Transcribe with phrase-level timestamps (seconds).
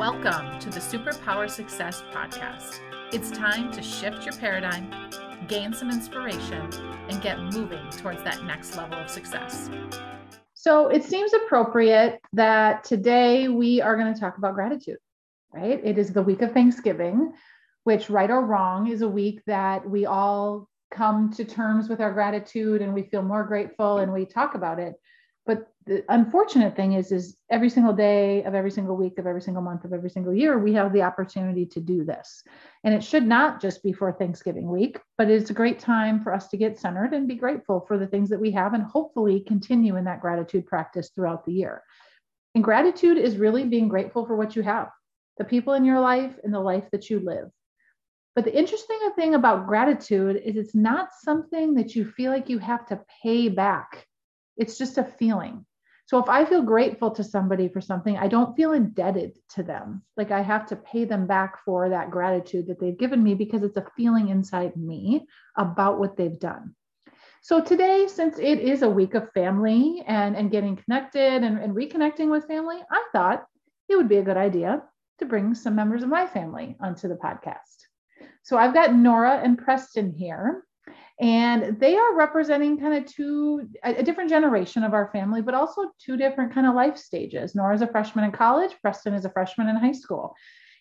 [0.00, 2.80] Welcome to the Superpower Success Podcast.
[3.12, 4.90] It's time to shift your paradigm,
[5.46, 6.70] gain some inspiration,
[7.10, 9.68] and get moving towards that next level of success.
[10.54, 14.96] So it seems appropriate that today we are going to talk about gratitude,
[15.52, 15.78] right?
[15.84, 17.34] It is the week of Thanksgiving,
[17.84, 22.14] which, right or wrong, is a week that we all come to terms with our
[22.14, 24.94] gratitude and we feel more grateful and we talk about it.
[25.46, 29.40] But the unfortunate thing is, is every single day of every single week of every
[29.40, 32.44] single month of every single year, we have the opportunity to do this.
[32.84, 36.34] And it should not just be for Thanksgiving week, but it's a great time for
[36.34, 39.40] us to get centered and be grateful for the things that we have and hopefully
[39.40, 41.82] continue in that gratitude practice throughout the year.
[42.54, 44.90] And gratitude is really being grateful for what you have,
[45.38, 47.50] the people in your life and the life that you live.
[48.34, 52.58] But the interesting thing about gratitude is it's not something that you feel like you
[52.58, 54.06] have to pay back.
[54.60, 55.64] It's just a feeling.
[56.04, 60.02] So if I feel grateful to somebody for something, I don't feel indebted to them.
[60.16, 63.62] Like I have to pay them back for that gratitude that they've given me because
[63.62, 66.74] it's a feeling inside me about what they've done.
[67.42, 71.74] So today, since it is a week of family and, and getting connected and, and
[71.74, 73.46] reconnecting with family, I thought
[73.88, 74.82] it would be a good idea
[75.20, 77.86] to bring some members of my family onto the podcast.
[78.42, 80.64] So I've got Nora and Preston here
[81.20, 85.90] and they are representing kind of two a, different generation of our family but also
[85.98, 87.54] two different kind of life stages.
[87.54, 90.34] Nora's a freshman in college preston is a freshman in high school.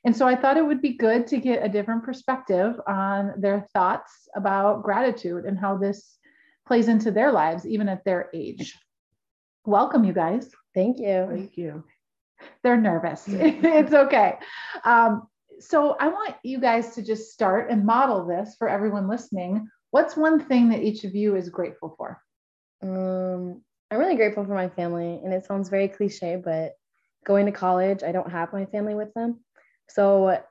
[0.05, 3.67] And so i thought it would be good to get a different perspective on their
[3.73, 6.17] thoughts about gratitude and how this
[6.65, 8.77] plays into their lives even at their age.
[9.65, 10.49] Welcome you guys.
[10.73, 11.27] Thank you.
[11.29, 11.83] Thank you.
[12.63, 13.25] They're nervous.
[13.27, 14.37] It's okay.
[14.85, 15.27] Um,
[15.61, 20.15] so i want you guys to just start and model this for everyone listening What's
[20.15, 22.21] one thing that each of you is grateful for?
[22.81, 26.73] Um, I'm really grateful for my family, and it sounds very cliche, but
[27.25, 29.39] going to college, I don't have my family with them.
[29.89, 30.41] So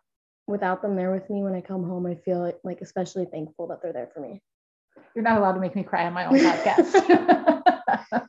[0.46, 3.80] without them there with me when I come home, I feel like especially thankful that
[3.80, 4.42] they're there for me.
[5.14, 7.58] You're not allowed to make me cry on my own podcast.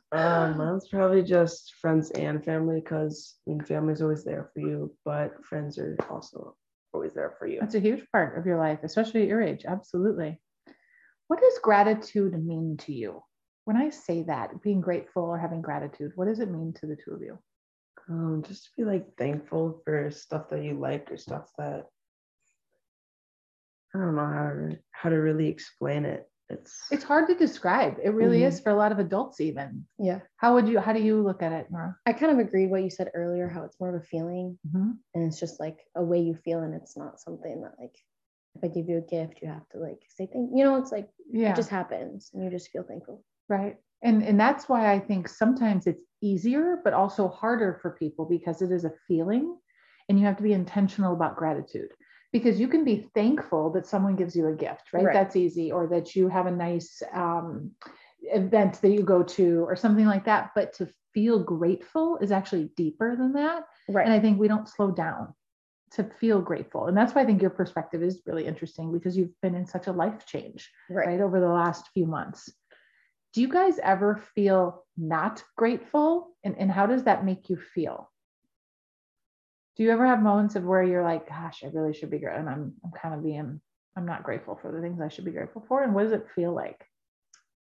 [0.12, 4.94] um, mine's probably just friends and family because I mean, family's always there for you,
[5.04, 6.56] but friends are also
[6.92, 7.58] always there for you.
[7.60, 9.64] That's a huge part of your life, especially at your age.
[9.66, 10.40] Absolutely.
[11.30, 13.22] What does gratitude mean to you?
[13.64, 16.96] When I say that, being grateful or having gratitude, what does it mean to the
[16.96, 17.38] two of you?
[18.08, 21.86] Um, just to be like thankful for stuff that you like or stuff that
[23.94, 26.28] I don't know how to, how to really explain it.
[26.48, 27.98] It's it's hard to describe.
[28.02, 28.48] It really mm-hmm.
[28.48, 29.86] is for a lot of adults, even.
[30.00, 30.18] Yeah.
[30.38, 30.80] How would you?
[30.80, 31.96] How do you look at it, Nora?
[32.06, 33.48] I kind of agreed what you said earlier.
[33.48, 34.90] How it's more of a feeling, mm-hmm.
[35.14, 37.94] and it's just like a way you feel, and it's not something that like
[38.56, 40.92] if I give you a gift, you have to like say thank you know, it's
[40.92, 41.50] like yeah.
[41.50, 43.24] it just happens and you just feel thankful.
[43.48, 43.76] Right.
[44.02, 48.62] And and that's why I think sometimes it's easier, but also harder for people because
[48.62, 49.56] it is a feeling
[50.08, 51.90] and you have to be intentional about gratitude.
[52.32, 55.04] Because you can be thankful that someone gives you a gift, right?
[55.04, 55.12] right.
[55.12, 57.72] That's easy, or that you have a nice um,
[58.22, 60.52] event that you go to, or something like that.
[60.54, 63.64] But to feel grateful is actually deeper than that.
[63.88, 64.04] Right.
[64.04, 65.34] And I think we don't slow down
[65.92, 66.86] to feel grateful.
[66.86, 69.86] And that's why I think your perspective is really interesting because you've been in such
[69.86, 72.52] a life change, right, right over the last few months.
[73.32, 76.36] Do you guys ever feel not grateful?
[76.44, 78.10] And, and how does that make you feel?
[79.76, 82.40] Do you ever have moments of where you're like, gosh, I really should be grateful,
[82.40, 83.60] and I'm I'm kind of being
[83.96, 85.82] I'm not grateful for the things I should be grateful for?
[85.82, 86.84] And what does it feel like?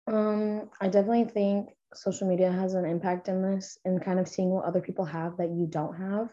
[0.06, 4.50] Um, I definitely think social media has an impact in this and kind of seeing
[4.50, 6.30] what other people have that you don't have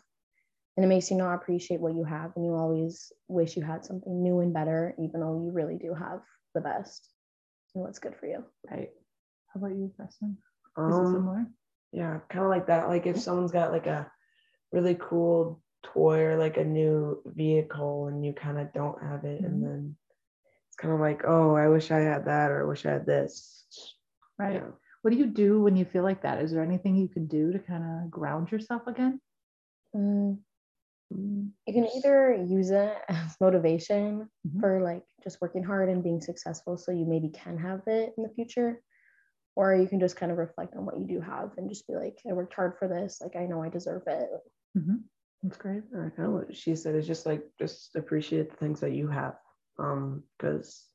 [0.78, 3.84] and it makes you not appreciate what you have and you always wish you had
[3.84, 6.22] something new and better even though you really do have
[6.54, 7.10] the best.
[7.74, 8.46] And what's good for you?
[8.70, 8.90] Right.
[9.54, 10.38] How about you preston?
[10.78, 11.46] Um, is it similar?
[11.92, 12.90] yeah kind of like that.
[12.90, 14.10] Like if someone's got like a
[14.72, 19.42] really cool toy or like a new vehicle and you kind of don't have it
[19.42, 19.46] mm-hmm.
[19.46, 19.96] and then
[20.68, 23.06] it's kind of like oh i wish i had that or i wish i had
[23.06, 23.66] this.
[24.38, 24.56] Right.
[24.56, 24.72] Yeah.
[25.02, 26.44] what do you do when you feel like that?
[26.44, 29.20] Is there anything you can do to kind of ground yourself again?
[29.96, 30.38] Mm,
[31.10, 34.60] you can either use it as motivation mm-hmm.
[34.60, 38.24] for like just working hard and being successful so you maybe can have it in
[38.24, 38.82] the future
[39.56, 41.96] or you can just kind of reflect on what you do have and just be
[41.96, 43.20] like i worked hard for this.
[43.22, 44.30] Like i know i deserve it.
[44.78, 44.96] Mm-hmm.
[45.44, 45.84] that's great.
[45.94, 49.08] I kind of what she said is just like just appreciate the things that you
[49.08, 49.36] have
[49.80, 50.86] um because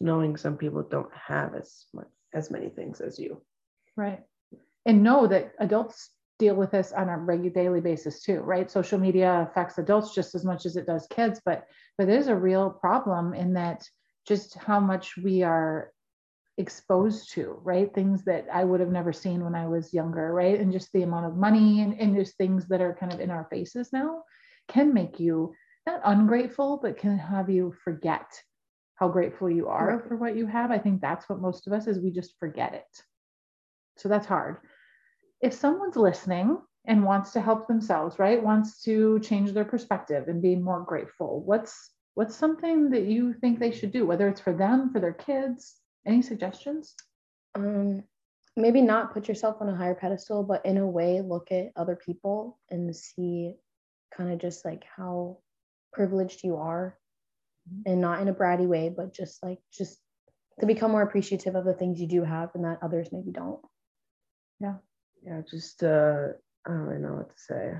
[0.00, 3.40] knowing some people don't have as much as many things as you.
[3.96, 4.20] Right.
[4.84, 8.70] And know that adults deal with this on a regular daily basis too, right?
[8.70, 11.64] Social media affects adults just as much as it does kids, but
[11.96, 13.88] but there's a real problem in that
[14.26, 15.92] just how much we are
[16.56, 17.92] exposed to, right?
[17.94, 20.58] Things that I would have never seen when I was younger, right?
[20.58, 23.30] And just the amount of money and, and just things that are kind of in
[23.30, 24.22] our faces now.
[24.68, 25.54] can make you
[25.86, 28.26] not ungrateful, but can have you forget
[28.94, 30.08] how grateful you are Right.
[30.08, 30.70] for what you have.
[30.70, 33.02] I think that's what most of us is we just forget it.
[33.96, 34.58] So that's hard.
[35.44, 38.42] If someone's listening and wants to help themselves, right?
[38.42, 41.42] Wants to change their perspective and be more grateful.
[41.44, 45.12] What's what's something that you think they should do, whether it's for them, for their
[45.12, 45.74] kids?
[46.06, 46.94] Any suggestions?
[47.54, 48.04] Um,
[48.56, 51.96] maybe not put yourself on a higher pedestal, but in a way, look at other
[51.96, 53.54] people and see
[54.16, 55.40] kind of just like how
[55.92, 56.98] privileged you are,
[57.68, 57.82] Mhm.
[57.84, 60.00] and not in a bratty way, but just like just
[60.60, 63.60] to become more appreciative of the things you do have and that others maybe don't.
[64.60, 64.78] yeah,
[65.50, 66.28] just uh,
[66.66, 67.72] I don't really know what to say.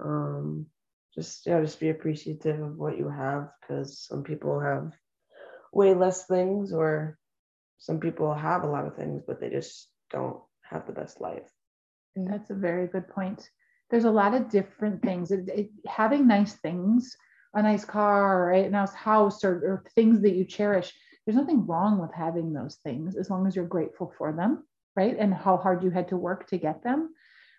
[0.00, 0.66] Um,
[1.14, 4.92] just yeah, just be appreciative of what you have because some people have
[5.72, 7.18] way less things, or
[7.78, 11.48] some people have a lot of things, but they just don't have the best life.
[12.16, 13.48] And That's a very good point.
[13.90, 15.30] There's a lot of different things.
[15.30, 17.16] It, it, having nice things,
[17.54, 20.92] a nice car, right, a nice house, or, or things that you cherish.
[21.26, 24.64] There's nothing wrong with having those things as long as you're grateful for them,
[24.96, 25.16] right?
[25.18, 27.10] And how hard you had to work to get them.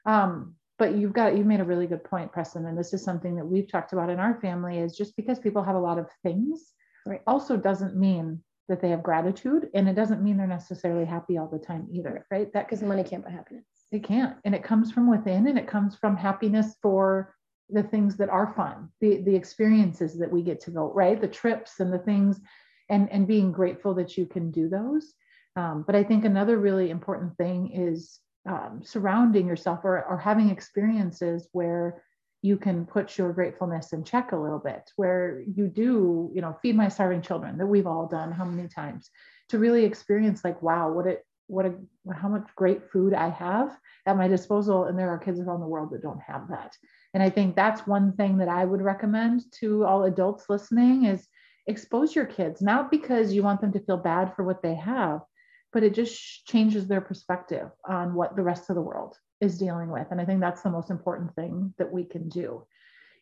[0.06, 3.36] Um, but you've got you made a really good point, Preston, and this is something
[3.36, 4.80] that we've talked about in our family.
[4.80, 6.74] Is just because people have a lot of things,
[7.06, 7.22] Right.
[7.28, 11.48] also doesn't mean that they have gratitude, and it doesn't mean they're necessarily happy all
[11.48, 12.52] the time either, right?
[12.54, 13.66] That Because money can't buy happiness.
[13.92, 14.36] it can't.
[14.44, 17.36] And it comes from within and it comes from happiness for
[17.70, 21.22] the things that are fun, the, the experiences that we get to go, right?
[21.22, 22.42] The trips and the things
[22.90, 25.14] and, and being grateful that you can do those.
[25.56, 30.50] Um, but I think another really important thing is um, surrounding yourself or, or having
[30.50, 32.04] experiences where
[32.42, 36.56] you can put your gratefulness in check a little bit, where you do, you know,
[36.62, 39.10] feed my starving children that we've all done how many times
[39.50, 41.74] to really experience like, wow, what it, what a,
[42.14, 43.76] how much great food I have
[44.06, 44.86] at my disposal.
[44.86, 46.76] And there are kids around the world that don't have that.
[47.14, 51.28] And I think that's one thing that I would recommend to all adults listening is
[51.66, 55.22] expose your kids, not because you want them to feel bad for what they have,
[55.76, 59.90] but it just changes their perspective on what the rest of the world is dealing
[59.90, 60.08] with.
[60.10, 62.66] And I think that's the most important thing that we can do.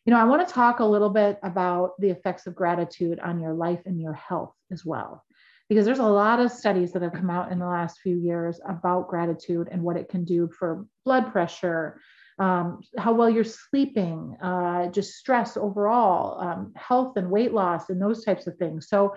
[0.06, 3.40] You know, I want to talk a little bit about the effects of gratitude on
[3.40, 5.24] your life and your health as well
[5.68, 8.60] because there's a lot of studies that have come out in the last few years
[8.68, 12.00] about gratitude and what it can do for blood pressure,
[12.38, 18.00] um, how well you're sleeping, uh, just stress overall, um, health and weight loss, and
[18.00, 18.88] those types of things.
[18.88, 19.16] So,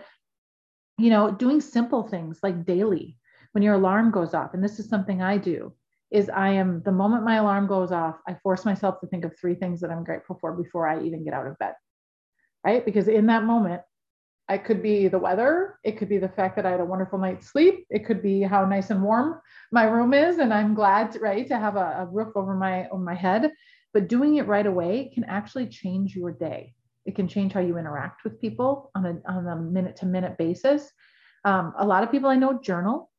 [0.97, 3.19] you know, doing simple things like daily
[3.51, 5.73] when your alarm goes off, and this is something I do.
[6.09, 9.37] Is I am the moment my alarm goes off, I force myself to think of
[9.37, 11.73] three things that I'm grateful for before I even get out of bed.
[12.63, 12.85] Right.
[12.85, 13.81] Because in that moment,
[14.49, 15.77] it could be the weather.
[15.83, 17.85] It could be the fact that I had a wonderful night's sleep.
[17.89, 19.41] It could be how nice and warm
[19.71, 23.03] my room is, and I'm glad, right, to have a, a roof over my over
[23.03, 23.51] my head.
[23.93, 26.73] But doing it right away can actually change your day.
[27.05, 30.37] It can change how you interact with people on a on a minute to minute
[30.37, 30.89] basis.
[31.43, 33.09] Um, a lot of people I know journal.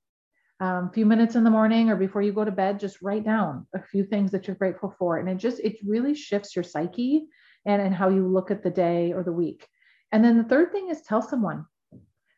[0.60, 3.24] A um, few minutes in the morning or before you go to bed, just write
[3.24, 6.64] down a few things that you're grateful for, and it just it really shifts your
[6.64, 7.26] psyche
[7.64, 9.68] and and how you look at the day or the week.
[10.10, 11.66] And then the third thing is tell someone,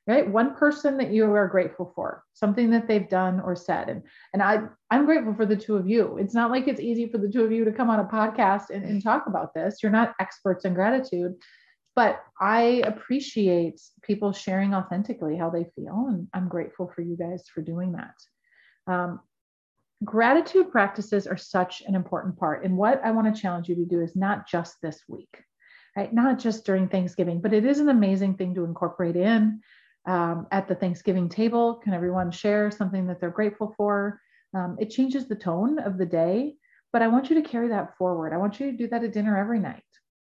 [0.07, 0.29] right?
[0.29, 3.89] One person that you are grateful for, something that they've done or said.
[3.89, 4.03] And,
[4.33, 6.17] and I, I'm grateful for the two of you.
[6.19, 8.71] It's not like it's easy for the two of you to come on a podcast
[8.71, 9.79] and, and talk about this.
[9.83, 11.37] You're not experts in gratitude,
[12.00, 16.07] but I appreciate people sharing authentically how they feel.
[16.09, 18.14] And I'm grateful for you guys for doing that.
[18.90, 19.21] Um,
[20.02, 22.64] gratitude practices are such an important part.
[22.64, 25.45] And what I want to challenge you to do is not just this week
[25.97, 26.14] right?
[26.14, 29.61] Not just during Thanksgiving, but it is an amazing thing to incorporate in
[30.07, 31.75] um, at the Thanksgiving table.
[31.75, 34.21] Can everyone share something that they're grateful for?
[34.54, 36.54] Um, it changes the tone of the day,
[36.92, 38.33] but I want you to carry that forward.
[38.33, 39.83] I want you to do that at dinner every night.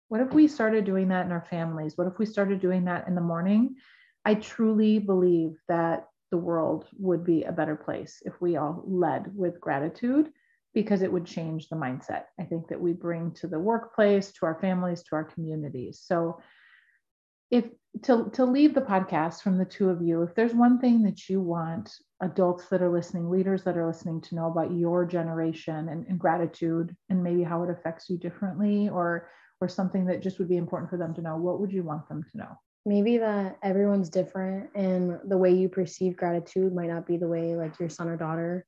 [0.09, 1.97] What if we started doing that in our families?
[1.97, 3.77] What if we started doing that in the morning?
[4.25, 9.31] I truly believe that the world would be a better place if we all led
[9.35, 10.31] with gratitude
[10.75, 14.47] because it would change the mindset I think that we bring to the workplace, to
[14.47, 16.03] our families, to our communities.
[16.05, 16.41] So
[17.51, 17.65] if
[18.03, 21.29] to, to leave the podcast from the two of you, if there's one thing that
[21.29, 25.89] you want adults that are listening, leaders that are listening to know about your generation
[25.89, 30.39] and, and gratitude and maybe how it affects you differently or or something that just
[30.39, 32.59] would be important for them to know, what would you want them to know?
[32.85, 37.57] Maybe that everyone's different and the way you perceive gratitude might not be the way
[37.57, 38.67] like your son or daughter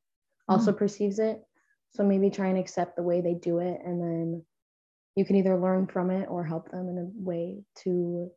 [0.49, 0.79] also mm.
[0.79, 1.43] perceives it.
[1.91, 4.45] So maybe try and accept the way they do it, and then
[5.17, 8.31] you can either learn from it or help them in a way to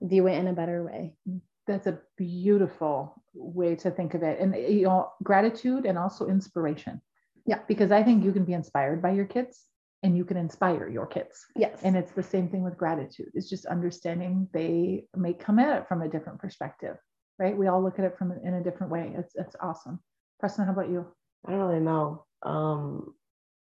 [0.00, 1.14] view it in a better way.
[1.28, 4.38] Mm, that's a beautiful way to think of it.
[4.38, 7.00] And you know, gratitude and also inspiration.
[7.46, 7.60] Yeah.
[7.66, 9.64] Because I think you can be inspired by your kids
[10.04, 11.46] and you can inspire your kids.
[11.56, 11.80] Yes.
[11.82, 13.30] And it's the same thing with gratitude.
[13.32, 16.96] It's just understanding they may come at it from a different perspective,
[17.38, 17.56] right?
[17.56, 19.14] We all look at it from in a different way.
[19.16, 19.98] It's it's awesome.
[20.38, 21.06] Preston, how about you?
[21.46, 22.26] I don't really know.
[22.42, 23.14] Um,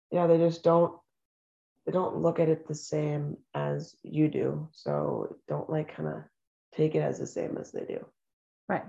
[0.09, 0.97] yeah, they just don't
[1.85, 4.69] they don't look at it the same as you do.
[4.71, 6.23] So don't like kind of
[6.73, 8.05] take it as the same as they do.
[8.69, 8.85] Right.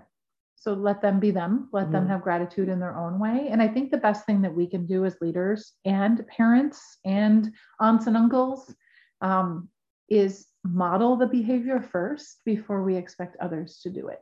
[0.62, 2.10] So let them be them, let them Mhm.
[2.10, 3.48] have gratitude in their own way.
[3.48, 7.52] And I think the best thing that we can do as leaders and parents and
[7.80, 8.72] aunts and uncles
[9.22, 9.68] um,
[10.08, 14.20] is model the behavior first before we expect others to do it.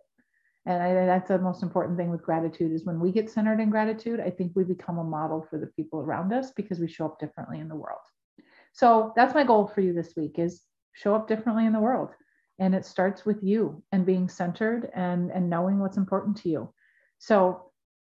[0.65, 3.69] And I, that's the most important thing with gratitude is when we get centered in
[3.69, 7.05] gratitude, I think we become a model for the people around us because we show
[7.05, 8.01] up differently in the world.
[8.73, 12.15] So that's my goal for you this week is show up differently in the world
[12.61, 16.73] and it starts with you and being centered and and knowing what's important to you
[17.19, 17.71] so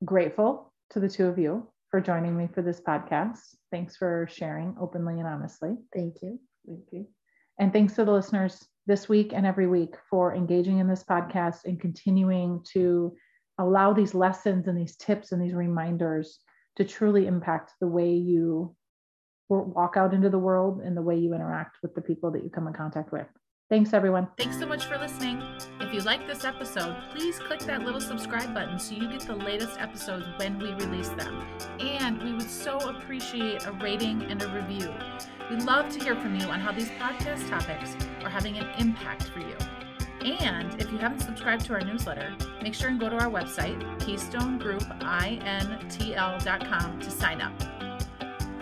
[0.06, 4.76] grateful to the two of you for joining me for this podcast thanks for sharing
[4.80, 6.40] openly and honestly Thank you.
[6.66, 7.08] Thank you.
[7.60, 11.66] and thanks to the listeners this week and every week for engaging in this podcast
[11.66, 13.16] and continuing to
[13.60, 16.40] allow these lessons and these tips and these reminders
[16.76, 18.76] to truly impact the way you
[19.50, 22.50] walk out into the world and the way you interact with the people that you
[22.50, 23.28] come in contact with.
[23.68, 24.28] Thanks, everyone.
[24.38, 25.42] Thanks so much for listening.
[25.80, 29.34] If you like this episode, please click that little subscribe button so you get the
[29.34, 31.44] latest episodes when we release them.
[31.80, 34.94] And we would so appreciate a rating and a review.
[35.50, 39.30] We'd love to hear from you on how these podcast topics are having an impact
[39.30, 39.58] for you.
[40.22, 43.82] And if you haven't subscribed to our newsletter, make sure and go to our website,
[44.00, 47.75] keystonegroupintl.com, to sign up.